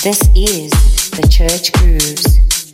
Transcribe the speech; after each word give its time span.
This 0.00 0.28
is 0.36 0.70
the 1.10 1.26
Church 1.28 1.72
Grooves. 1.72 2.67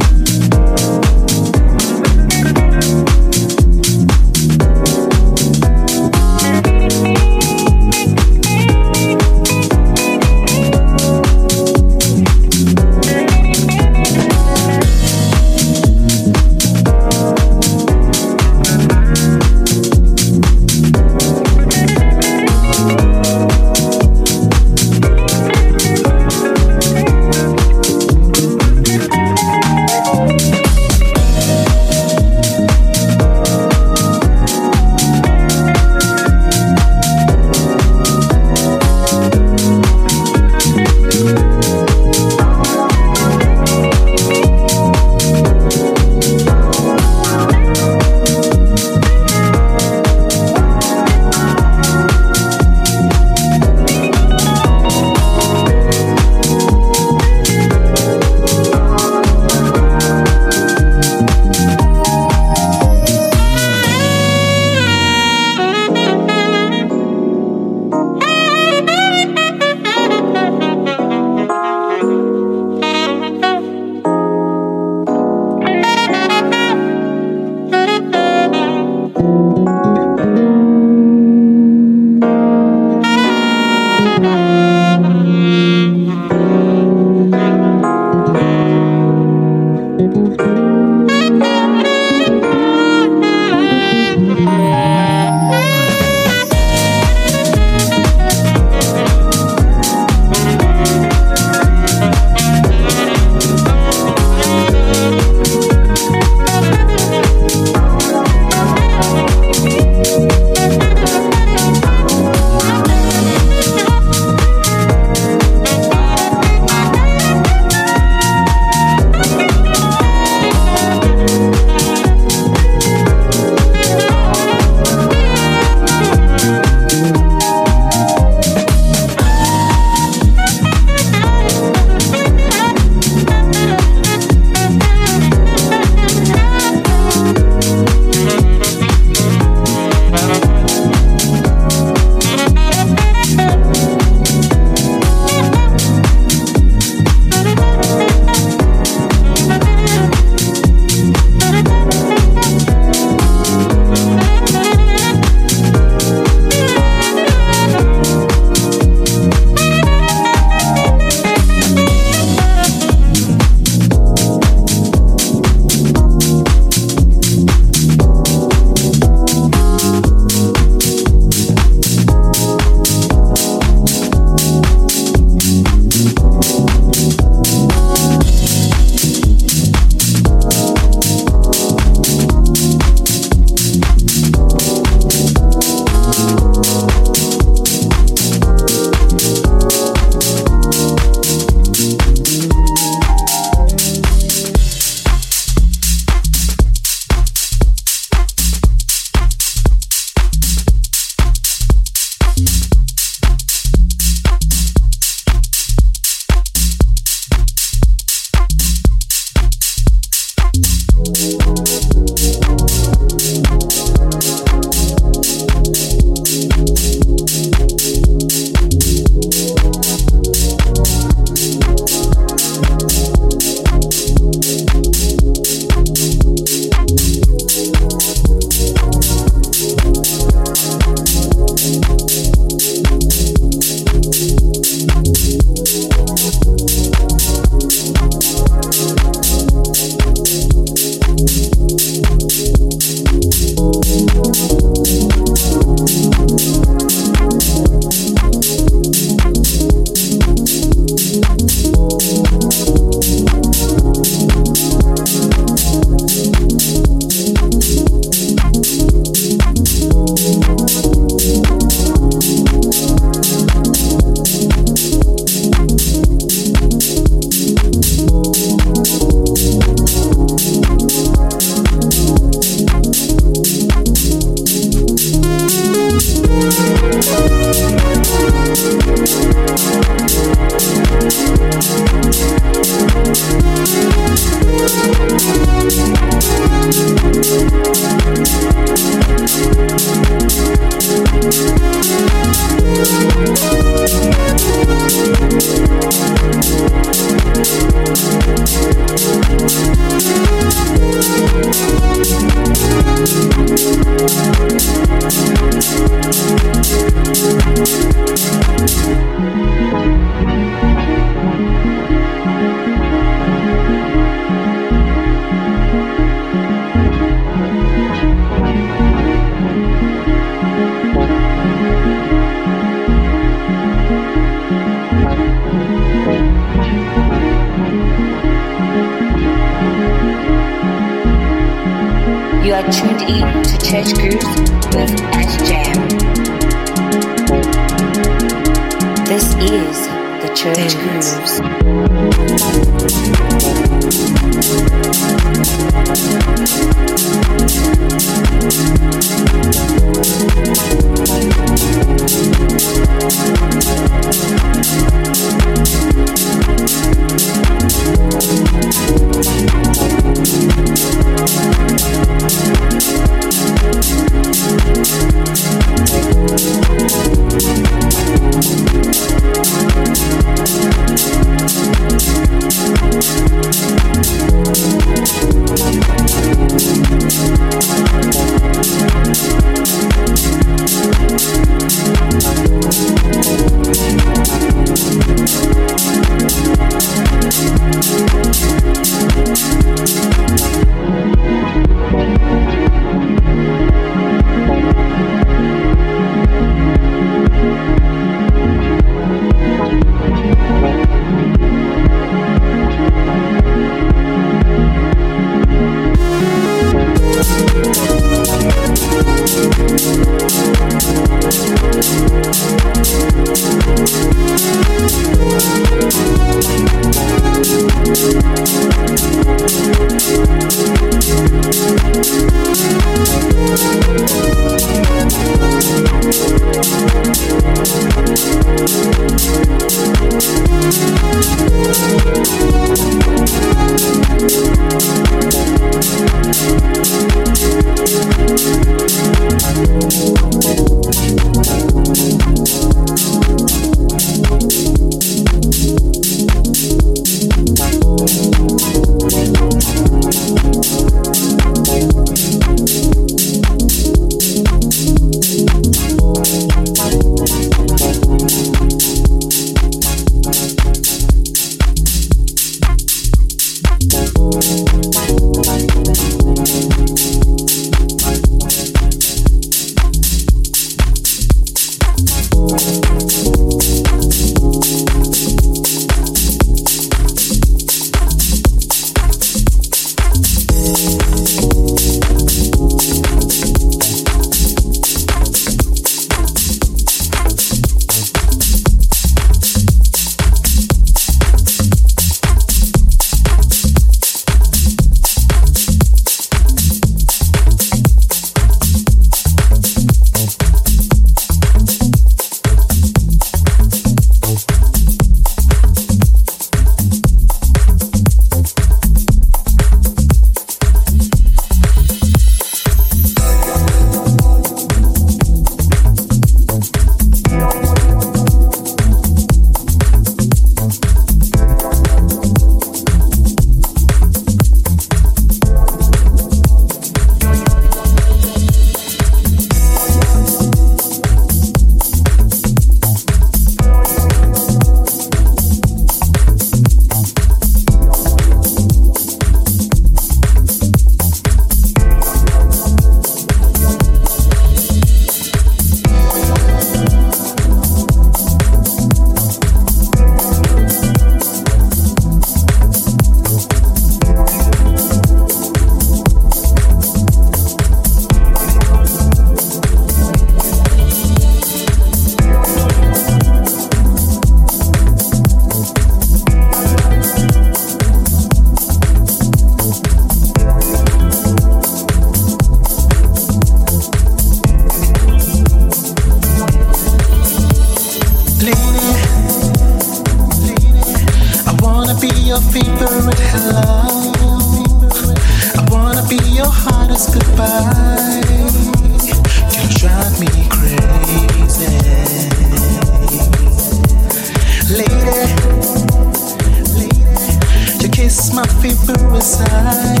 my 598.32 598.46
favorite 598.62 599.22
side. 599.22 600.00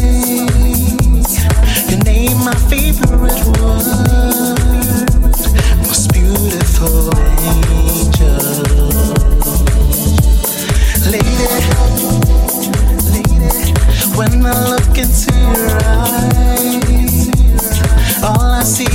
Your 1.90 1.98
name, 2.04 2.38
my 2.44 2.54
favorite 2.70 3.44
word. 3.58 5.10
Most 5.78 6.12
beautiful 6.12 7.10
angel. 7.50 8.62
Lady, 11.10 11.36
lady, 13.10 13.72
when 14.16 14.46
I 14.46 14.48
look 14.70 14.96
into 14.96 15.32
your 15.34 15.74
eyes, 15.82 17.28
all 18.22 18.40
I 18.40 18.62
see 18.62 18.93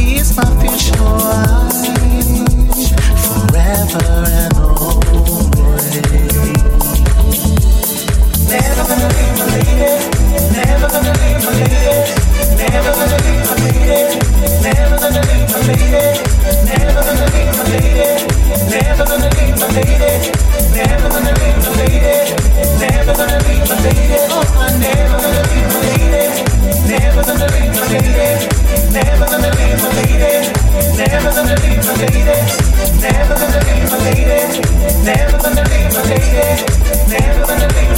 Never 31.99 32.07
gonna 32.07 33.59
leave 33.67 33.91
my 33.91 33.97
lady. 34.07 34.61
Never 35.03 35.37
gonna 35.37 35.63
leave 35.67 35.91
my 35.91 36.01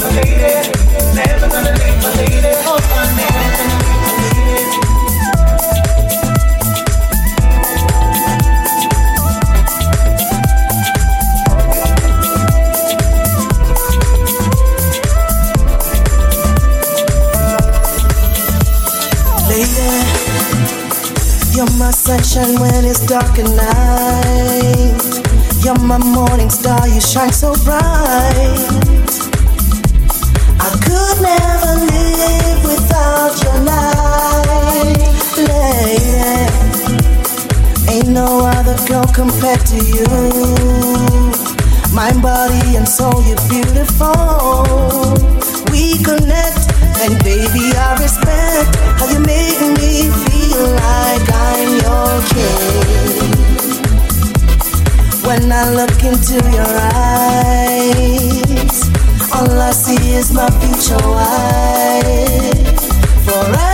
lady. 0.10 0.72
Never 1.13 1.48
gonna 1.48 1.72
leave 1.77 2.01
my 2.01 2.10
lady. 2.17 2.55
Hold 2.65 2.81
on, 2.81 3.15
man. 3.15 3.61
When 22.12 22.84
it's 22.84 23.06
dark 23.06 23.39
at 23.39 23.48
night. 23.56 25.00
You're 25.63 25.80
my 25.80 25.98
morning 25.98 26.50
star, 26.50 26.86
you 26.86 27.00
shine 27.00 27.32
so 27.32 27.53
bright. 27.63 29.08
I 30.60 30.70
could 30.84 31.22
never 31.24 31.74
live 31.88 32.63
without 32.68 33.41
your 33.41 33.60
light, 33.63 35.00
lady. 35.38 36.51
Ain't 37.89 38.10
no 38.10 38.46
other 38.46 38.75
girl 38.89 39.06
compared 39.13 39.65
to 39.68 39.77
you. 39.77 40.06
Mind, 41.96 42.22
body, 42.22 42.75
and 42.75 42.88
soul, 42.88 43.24
you're 43.24 43.39
beautiful. 43.48 44.65
We 45.72 46.03
connect, 46.03 46.61
and 47.03 47.17
baby, 47.24 47.74
I 47.74 47.98
respect 48.00 48.75
how 49.00 49.08
you 49.10 49.20
make 49.20 49.60
me 49.79 50.12
feel 50.25 50.70
like 50.77 51.27
I'm 51.34 51.70
your 51.81 52.22
king. 52.29 53.31
When 55.25 55.51
I 55.51 55.72
look 55.74 56.03
into 56.03 56.36
your 56.51 56.77
eyes, 56.93 58.77
all 59.34 59.60
I 59.60 59.72
see 59.72 60.13
is 60.13 60.31
my 60.31 60.50
future 60.60 61.08
wife. 61.08 62.79
Forever 63.25 63.71